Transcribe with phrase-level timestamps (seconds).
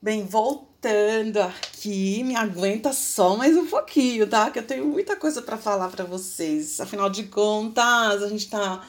[0.00, 4.50] Bem, voltando aqui, me aguenta só mais um pouquinho, tá?
[4.50, 6.78] Que eu tenho muita coisa para falar para vocês.
[6.78, 8.86] Afinal de contas, a gente tá.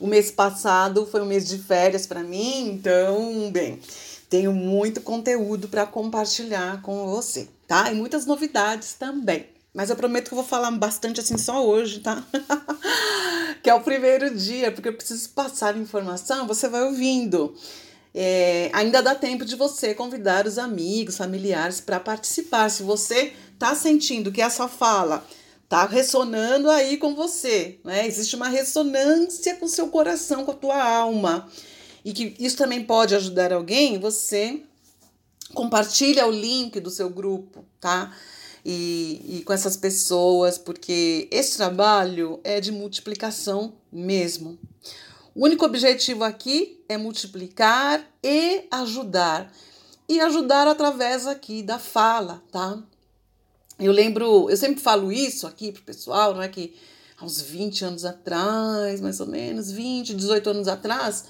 [0.00, 3.80] O mês passado foi um mês de férias para mim, então, bem,
[4.28, 7.90] tenho muito conteúdo para compartilhar com você, tá?
[7.92, 9.46] E muitas novidades também.
[9.72, 12.24] Mas eu prometo que eu vou falar bastante assim só hoje, tá?
[13.62, 17.54] que é o primeiro dia, porque eu preciso passar informação, você vai ouvindo.
[18.14, 22.70] É, ainda dá tempo de você convidar os amigos, familiares para participar.
[22.70, 25.24] Se você está sentindo que essa fala
[25.64, 28.06] está ressonando aí com você, né?
[28.06, 31.46] Existe uma ressonância com o seu coração, com a tua alma.
[32.04, 34.62] E que isso também pode ajudar alguém, você
[35.52, 38.14] compartilha o link do seu grupo, tá?
[38.64, 44.58] E, e com essas pessoas, porque esse trabalho é de multiplicação mesmo.
[45.38, 49.54] O único objetivo aqui é multiplicar e ajudar.
[50.08, 52.76] E ajudar através aqui da fala, tá?
[53.78, 56.74] Eu lembro, eu sempre falo isso aqui pro pessoal, não é que
[57.16, 61.26] há uns 20 anos atrás, mais ou menos, 20, 18 anos atrás,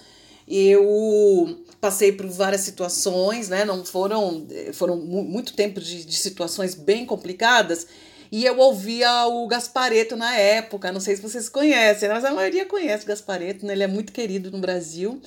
[0.48, 3.66] eu passei por várias situações, né?
[3.66, 7.86] Não foram, foram muito tempo de, de situações bem complicadas
[8.30, 12.66] e eu ouvia o Gaspareto na época, não sei se vocês conhecem, mas a maioria
[12.66, 13.72] conhece o Gaspareto, né?
[13.72, 15.20] ele é muito querido no Brasil,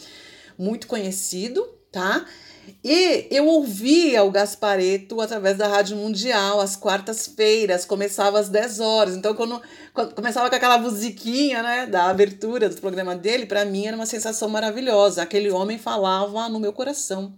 [0.57, 2.25] muito conhecido, tá?
[2.83, 9.15] E eu ouvia o Gaspareto através da Rádio Mundial, às quartas-feiras, começava às 10 horas.
[9.15, 9.61] Então, quando,
[9.93, 14.05] quando, começava com aquela musiquinha, né, da abertura do programa dele, para mim era uma
[14.05, 15.21] sensação maravilhosa.
[15.21, 17.33] Aquele homem falava no meu coração.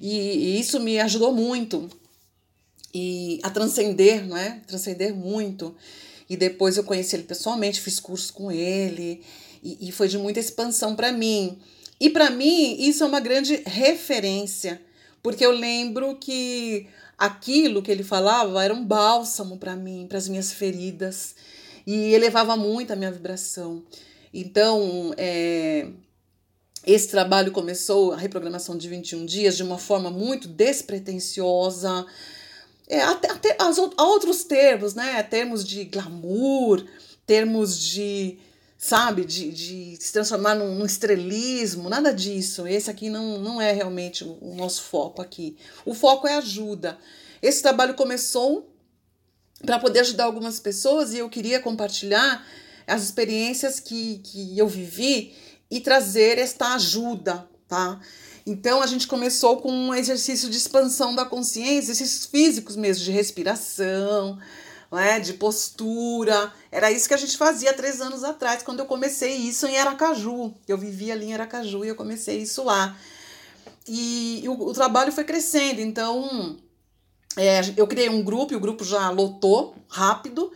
[0.00, 1.88] E, e isso me ajudou muito
[2.92, 4.60] e a transcender, não é?
[4.66, 5.74] Transcender muito.
[6.28, 9.22] E depois eu conheci ele pessoalmente, fiz curso com ele
[9.62, 11.58] e, e foi de muita expansão para mim.
[11.98, 14.80] E para mim isso é uma grande referência,
[15.22, 16.86] porque eu lembro que
[17.18, 21.34] aquilo que ele falava era um bálsamo para mim, para as minhas feridas
[21.86, 23.82] e elevava muito a minha vibração.
[24.32, 25.88] Então, é,
[26.86, 32.06] esse trabalho começou, a reprogramação de 21 dias, de uma forma muito despretensiosa,
[32.90, 35.22] é, até, até as, outros termos, né?
[35.22, 36.84] Termos de glamour,
[37.24, 38.36] termos de,
[38.76, 42.66] sabe, de, de se transformar num, num, estrelismo, nada disso.
[42.66, 45.56] Esse aqui não, não é realmente o, nosso foco aqui.
[45.86, 46.98] O foco é ajuda.
[47.40, 48.68] Esse trabalho começou
[49.64, 52.44] para poder ajudar algumas pessoas e eu queria compartilhar
[52.88, 55.32] as experiências que, que eu vivi
[55.70, 58.00] e trazer esta ajuda, tá?
[58.46, 63.10] Então a gente começou com um exercício de expansão da consciência, exercícios físicos mesmo, de
[63.10, 64.38] respiração,
[64.90, 66.52] né, de postura.
[66.70, 70.52] Era isso que a gente fazia três anos atrás, quando eu comecei isso em Aracaju.
[70.66, 72.96] Eu vivia ali em Aracaju e eu comecei isso lá.
[73.86, 76.56] E, e o, o, trabalho foi crescendo, então
[77.36, 80.49] é, eu criei um grupo e o grupo já lotou rápido.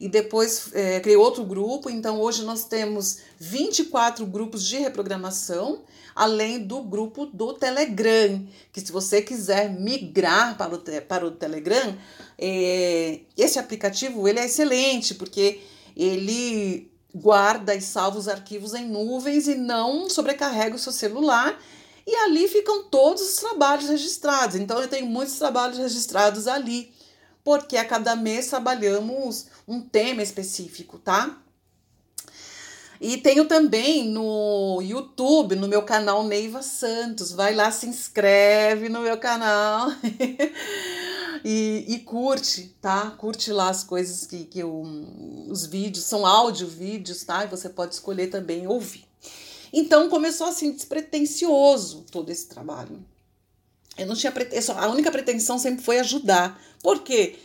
[0.00, 5.82] E depois é, criei outro grupo, então hoje nós temos 24 grupos de reprogramação
[6.14, 11.96] além do grupo do Telegram, que se você quiser migrar para o, para o Telegram,
[12.38, 15.60] é, esse aplicativo ele é excelente, porque
[15.96, 21.60] ele guarda e salva os arquivos em nuvens e não sobrecarrega o seu celular.
[22.06, 24.56] E ali ficam todos os trabalhos registrados.
[24.56, 26.92] Então eu tenho muitos trabalhos registrados ali,
[27.44, 31.38] porque a cada mês trabalhamos um tema específico, tá?
[33.00, 37.32] E tenho também no YouTube, no meu canal Neiva Santos.
[37.32, 39.88] Vai lá, se inscreve no meu canal
[41.42, 43.10] e, e curte, tá?
[43.12, 44.82] Curte lá as coisas que, que eu.
[45.48, 47.42] Os vídeos, são áudio vídeos, tá?
[47.44, 49.06] E você pode escolher também ouvir.
[49.72, 53.02] Então começou assim, despretensioso todo esse trabalho.
[54.00, 56.60] Eu não tinha pretensão, a única pretensão sempre foi ajudar.
[56.82, 57.36] Por quê?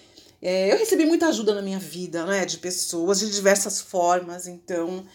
[0.41, 2.45] É, eu recebi muita ajuda na minha vida, né?
[2.45, 5.05] De pessoas de diversas formas, então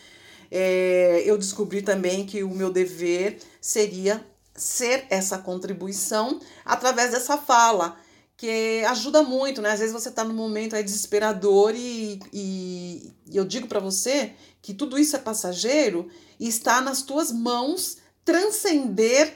[0.51, 4.25] é, eu descobri também que o meu dever seria
[4.55, 7.97] ser essa contribuição através dessa fala,
[8.37, 9.71] que ajuda muito, né?
[9.71, 14.33] Às vezes você está num momento aí desesperador e, e, e eu digo para você
[14.61, 16.09] que tudo isso é passageiro
[16.39, 19.35] e está nas tuas mãos transcender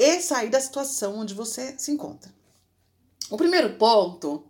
[0.00, 2.32] e sair da situação onde você se encontra.
[3.30, 4.42] O primeiro ponto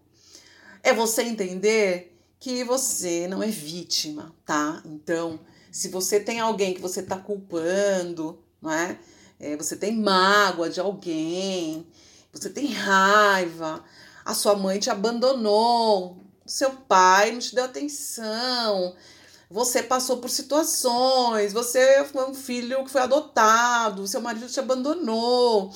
[0.80, 4.80] é você entender que você não é vítima, tá?
[4.84, 5.40] Então,
[5.72, 8.96] se você tem alguém que você está culpando, não é?
[9.40, 9.56] é?
[9.56, 11.84] Você tem mágoa de alguém,
[12.32, 13.84] você tem raiva,
[14.24, 18.94] a sua mãe te abandonou, seu pai não te deu atenção,
[19.50, 25.74] você passou por situações, você foi um filho que foi adotado, seu marido te abandonou,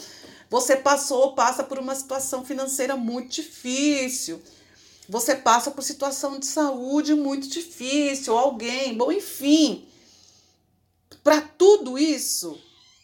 [0.49, 4.41] Você passou ou passa por uma situação financeira muito difícil.
[5.09, 9.89] Você passa por situação de saúde muito difícil, alguém, bom, enfim.
[11.25, 12.57] Para tudo isso,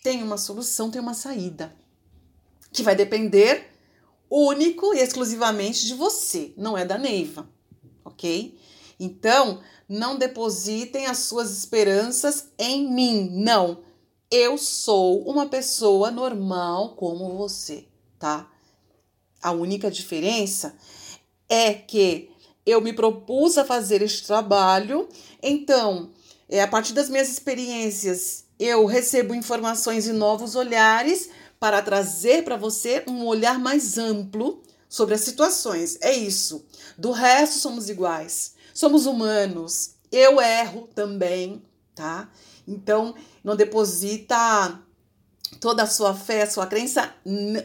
[0.05, 1.75] tem uma solução, tem uma saída.
[2.73, 3.69] Que vai depender
[4.31, 7.49] único e exclusivamente de você, não é da Neiva,
[8.05, 8.57] ok?
[9.01, 13.79] Então, não depositem as suas esperanças em mim, não.
[14.31, 17.87] Eu sou uma pessoa normal como você,
[18.19, 18.49] tá?
[19.43, 20.77] A única diferença
[21.49, 22.31] é que
[22.67, 25.09] eu me propus a fazer este trabalho,
[25.43, 26.11] então,
[26.47, 32.57] é, a partir das minhas experiências, eu recebo informações e novos olhares para trazer para
[32.57, 35.97] você um olhar mais amplo sobre as situações.
[36.03, 36.67] É isso.
[36.99, 38.60] Do resto, somos iguais.
[38.81, 39.97] Somos humanos.
[40.11, 41.63] Eu erro também,
[41.95, 42.31] tá?
[42.67, 44.81] Então, não deposita
[45.61, 47.15] toda a sua fé, a sua crença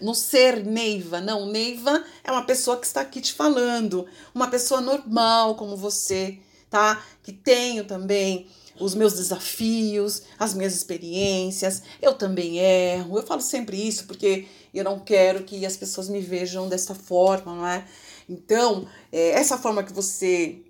[0.01, 1.21] no ser Neiva.
[1.21, 6.38] Não, Neiva é uma pessoa que está aqui te falando, uma pessoa normal como você,
[6.69, 7.01] tá?
[7.23, 11.81] Que tenho também os meus desafios, as minhas experiências.
[12.01, 13.17] Eu também erro.
[13.17, 17.56] Eu falo sempre isso porque eu não quero que as pessoas me vejam dessa forma,
[17.56, 17.88] não é?
[18.27, 20.64] Então, é, essa forma que você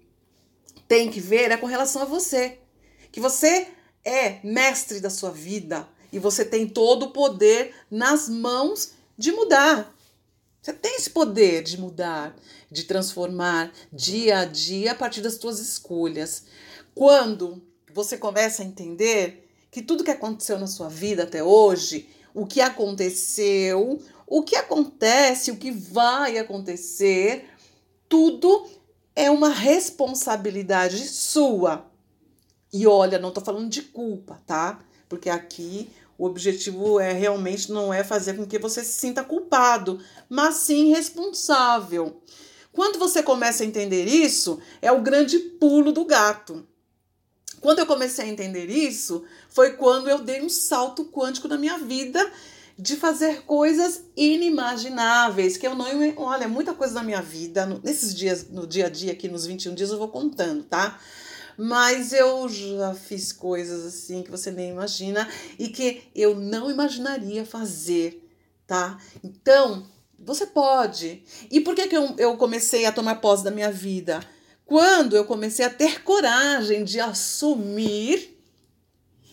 [0.88, 2.60] tem que ver é com relação a você.
[3.12, 3.68] Que você
[4.04, 9.94] é mestre da sua vida e você tem todo o poder nas mãos de mudar.
[10.62, 12.36] Você tem esse poder de mudar,
[12.72, 16.46] de transformar dia a dia a partir das suas escolhas.
[16.94, 17.62] Quando
[17.94, 22.62] você começa a entender que tudo que aconteceu na sua vida até hoje, o que
[22.62, 27.46] aconteceu, o que acontece, o que vai acontecer,
[28.10, 28.68] tudo
[29.16, 31.86] é uma responsabilidade sua.
[32.74, 34.80] E olha, não tô falando de culpa, tá?
[35.08, 40.00] Porque aqui o objetivo é realmente não é fazer com que você se sinta culpado,
[40.30, 42.22] mas sim responsável.
[42.72, 46.68] Quando você começa a entender isso, é o grande pulo do gato.
[47.62, 51.78] Quando eu comecei a entender isso, foi quando eu dei um salto quântico na minha
[51.78, 52.32] vida
[52.78, 55.86] de fazer coisas inimagináveis, que eu não,
[56.18, 59.74] olha, muita coisa na minha vida, nesses dias, no dia a dia aqui nos 21
[59.74, 61.00] dias eu vou contando, tá?
[61.58, 65.28] Mas eu já fiz coisas assim que você nem imagina
[65.58, 68.28] e que eu não imaginaria fazer,
[68.68, 69.00] tá?
[69.24, 69.88] Então,
[70.20, 71.24] você pode.
[71.50, 74.20] E por que, que eu, eu comecei a tomar posse da minha vida?
[74.66, 78.36] quando eu comecei a ter coragem de assumir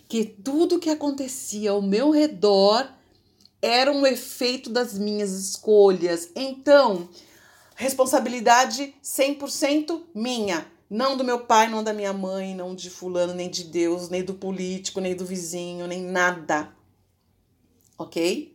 [0.06, 2.86] que tudo que acontecia ao meu redor
[3.62, 6.30] era um efeito das minhas escolhas.
[6.34, 7.08] Então,
[7.76, 10.66] responsabilidade 100% minha.
[10.90, 14.22] Não do meu pai, não da minha mãe, não de fulano, nem de Deus, nem
[14.22, 16.70] do político, nem do vizinho, nem nada.
[17.96, 18.54] Ok?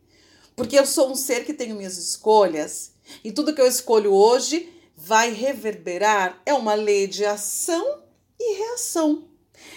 [0.56, 2.92] Porque eu sou um ser que tenho minhas escolhas
[3.24, 8.04] e tudo que eu escolho hoje vai reverberar é uma lei de ação
[8.40, 9.28] e reação.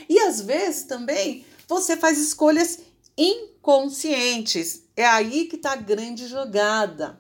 [0.09, 2.81] E às vezes também você faz escolhas
[3.17, 4.83] inconscientes.
[5.01, 7.19] É aí que está a grande jogada.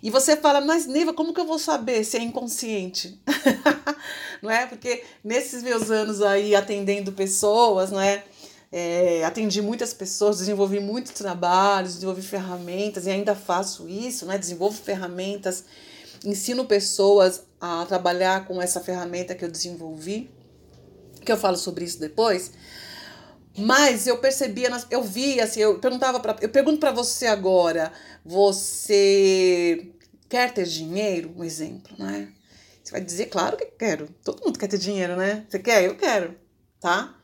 [0.00, 3.20] E você fala, mas Neiva, como que eu vou saber se é inconsciente?
[4.40, 4.66] não é?
[4.66, 8.22] Porque nesses meus anos aí atendendo pessoas, não é?
[8.70, 9.24] é?
[9.24, 14.38] atendi muitas pessoas, desenvolvi muitos trabalhos, desenvolvi ferramentas e ainda faço isso, né?
[14.38, 15.64] Desenvolvo ferramentas
[16.24, 20.30] ensino pessoas a trabalhar com essa ferramenta que eu desenvolvi,
[21.24, 22.52] que eu falo sobre isso depois.
[23.56, 27.92] Mas eu percebia, eu via, assim, eu perguntava para, eu pergunto para você agora,
[28.24, 29.90] você
[30.28, 32.28] quer ter dinheiro, um exemplo, né?
[32.82, 34.08] Você vai dizer, claro que quero.
[34.24, 35.44] Todo mundo quer ter dinheiro, né?
[35.48, 35.84] Você quer?
[35.84, 36.36] Eu quero,
[36.80, 37.16] tá?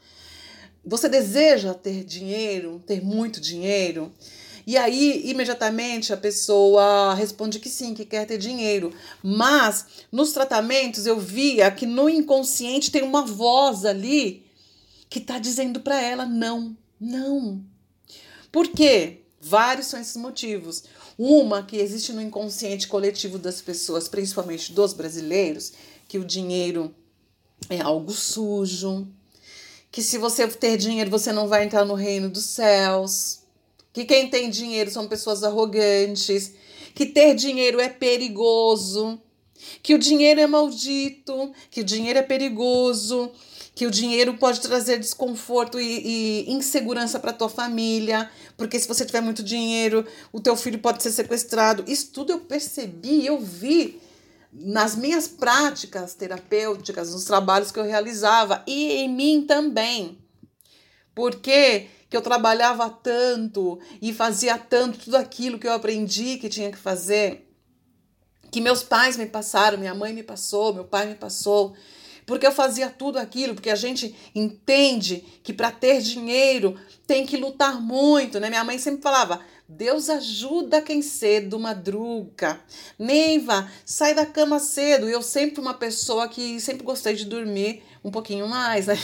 [0.85, 4.13] Você deseja ter dinheiro, ter muito dinheiro?
[4.67, 8.93] E aí, imediatamente, a pessoa responde que sim, que quer ter dinheiro.
[9.23, 14.46] Mas nos tratamentos eu via que no inconsciente tem uma voz ali
[15.09, 17.65] que está dizendo para ela não, não.
[18.51, 19.23] Por quê?
[19.41, 20.85] Vários são esses motivos.
[21.19, 25.73] Uma que existe no inconsciente coletivo das pessoas, principalmente dos brasileiros,
[26.09, 26.95] que o dinheiro
[27.71, 29.07] é algo sujo,
[29.91, 33.47] que se você ter dinheiro você não vai entrar no reino dos céus
[33.97, 36.53] que quem tem dinheiro são pessoas arrogantes,
[36.95, 39.19] que ter dinheiro é perigoso,
[39.83, 43.33] que o dinheiro é maldito, que o dinheiro é perigoso,
[43.77, 49.05] que o dinheiro pode trazer desconforto e, e insegurança para tua família, porque se você
[49.05, 50.03] tiver muito dinheiro,
[50.33, 51.85] o teu filho pode ser sequestrado.
[51.87, 54.01] Isso tudo eu percebi, eu vi
[54.51, 60.19] nas minhas práticas terapêuticas, nos trabalhos que eu realizava e em mim também.
[61.15, 66.71] Porque que eu trabalhava tanto e fazia tanto tudo aquilo que eu aprendi que tinha
[66.71, 67.47] que fazer,
[68.51, 71.77] que meus pais me passaram, minha mãe me passou, meu pai me passou,
[72.27, 77.37] porque eu fazia tudo aquilo, porque a gente entende que para ter dinheiro tem que
[77.37, 78.49] lutar muito, né?
[78.49, 82.61] Minha mãe sempre falava: Deus ajuda quem cedo madruga.
[82.99, 85.09] Neiva, sai da cama cedo.
[85.09, 88.97] Eu sempre uma pessoa que sempre gostei de dormir um pouquinho mais, né?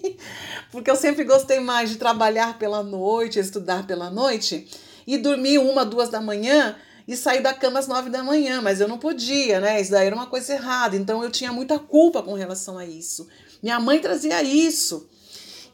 [0.72, 4.68] Porque eu sempre gostei mais de trabalhar pela noite, estudar pela noite
[5.06, 8.80] e dormir uma, duas da manhã e sair da cama às nove da manhã, mas
[8.80, 9.80] eu não podia, né?
[9.80, 10.96] Isso daí era uma coisa errada.
[10.96, 13.28] Então eu tinha muita culpa com relação a isso.
[13.62, 15.08] Minha mãe trazia isso.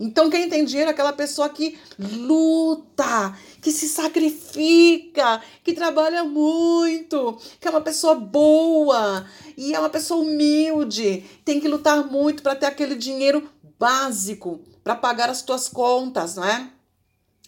[0.02, 7.38] Então, quem tem dinheiro é aquela pessoa que luta, que se sacrifica, que trabalha muito,
[7.60, 9.26] que é uma pessoa boa
[9.58, 11.22] e é uma pessoa humilde.
[11.44, 13.46] Tem que lutar muito para ter aquele dinheiro
[13.78, 16.70] básico para pagar as tuas contas, né?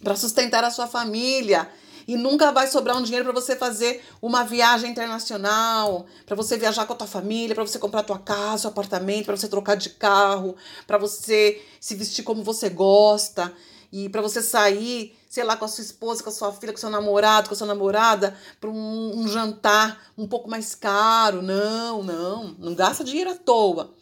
[0.05, 1.67] Para sustentar a sua família
[2.07, 6.87] e nunca vai sobrar um dinheiro para você fazer uma viagem internacional, para você viajar
[6.87, 9.91] com a tua família, para você comprar tua casa, o apartamento, para você trocar de
[9.91, 10.57] carro,
[10.87, 13.53] para você se vestir como você gosta
[13.93, 16.79] e para você sair, sei lá, com a sua esposa, com a sua filha, com
[16.79, 21.43] o seu namorado, com a sua namorada, para um, um jantar um pouco mais caro.
[21.43, 23.95] Não, não, não gasta dinheiro à toa.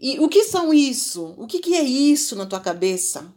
[0.00, 1.34] E o que são isso?
[1.36, 3.32] O que, que é isso na tua cabeça?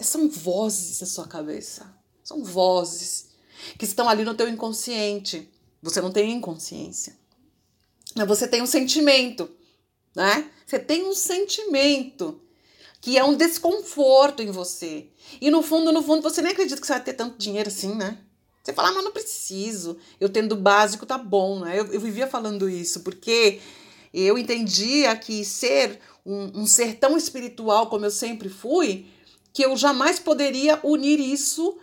[0.00, 2.01] São vozes na sua cabeça.
[2.22, 3.30] São vozes
[3.78, 5.48] que estão ali no teu inconsciente.
[5.82, 7.16] Você não tem inconsciência.
[8.14, 9.50] Mas você tem um sentimento,
[10.14, 10.50] né?
[10.66, 12.40] Você tem um sentimento
[13.00, 15.08] que é um desconforto em você.
[15.40, 17.94] E no fundo, no fundo, você nem acredita que você vai ter tanto dinheiro assim,
[17.94, 18.18] né?
[18.62, 19.98] Você fala, ah, mas não preciso.
[20.20, 21.80] Eu tendo básico tá bom, né?
[21.80, 23.60] Eu, eu vivia falando isso, porque
[24.14, 29.06] eu entendia que ser um, um ser tão espiritual como eu sempre fui,
[29.52, 31.76] que eu jamais poderia unir isso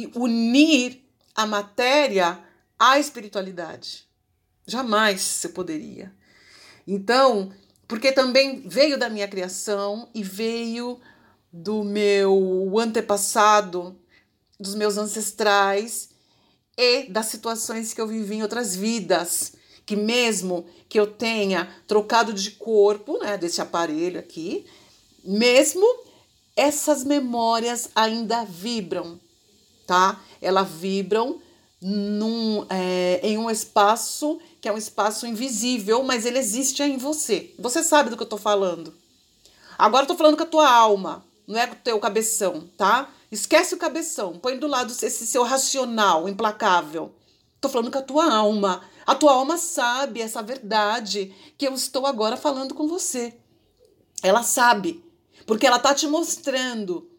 [0.00, 1.04] e unir
[1.34, 2.38] a matéria
[2.78, 4.06] à espiritualidade.
[4.66, 6.12] Jamais você poderia.
[6.86, 7.52] Então,
[7.86, 11.00] porque também veio da minha criação e veio
[11.52, 13.98] do meu antepassado,
[14.58, 16.10] dos meus ancestrais
[16.76, 19.52] e das situações que eu vivi em outras vidas,
[19.84, 24.64] que mesmo que eu tenha trocado de corpo, né, desse aparelho aqui,
[25.22, 25.84] mesmo
[26.56, 29.20] essas memórias ainda vibram
[29.90, 30.20] tá?
[30.40, 31.40] Elas vibram
[31.82, 37.52] num, é, em um espaço que é um espaço invisível, mas ele existe em você.
[37.58, 38.94] Você sabe do que eu tô falando.
[39.76, 43.10] Agora eu tô falando com a tua alma, não é com o teu cabeção, tá?
[43.32, 47.12] Esquece o cabeção, põe do lado esse seu racional implacável.
[47.60, 48.82] Tô falando com a tua alma.
[49.04, 53.34] A tua alma sabe essa verdade que eu estou agora falando com você.
[54.22, 55.02] Ela sabe,
[55.46, 57.09] porque ela tá te mostrando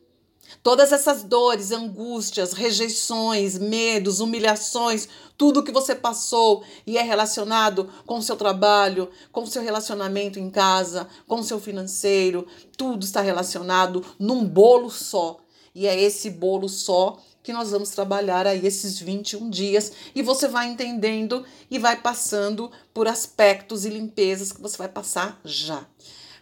[0.63, 5.07] Todas essas dores, angústias, rejeições, medos, humilhações,
[5.38, 10.38] tudo que você passou e é relacionado com o seu trabalho, com o seu relacionamento
[10.38, 12.45] em casa, com o seu financeiro,
[12.77, 15.39] tudo está relacionado num bolo só.
[15.74, 20.48] E é esse bolo só que nós vamos trabalhar aí esses 21 dias e você
[20.48, 25.88] vai entendendo e vai passando por aspectos e limpezas que você vai passar já.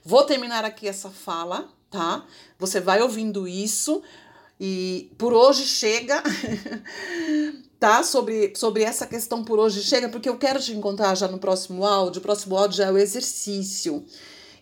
[0.03, 2.25] Vou terminar aqui essa fala tá?
[2.58, 4.01] Você vai ouvindo isso
[4.60, 6.22] e por hoje chega,
[7.79, 8.03] tá?
[8.03, 11.86] Sobre, sobre essa questão por hoje chega, porque eu quero te encontrar já no próximo
[11.86, 12.19] áudio.
[12.19, 14.05] O próximo áudio já é o exercício.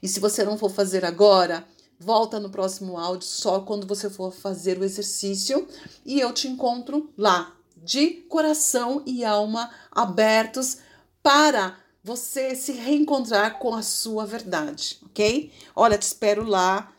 [0.02, 1.66] E se você não for fazer agora,
[2.00, 5.68] volta no próximo áudio só quando você for fazer o exercício
[6.06, 10.78] e eu te encontro lá, de coração e alma abertos
[11.24, 15.52] para você se reencontrar com a sua verdade, ok?
[15.76, 16.94] Olha, te espero lá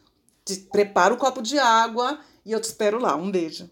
[0.57, 3.17] prepara o copo de água e eu te espero lá.
[3.17, 3.71] Um beijo.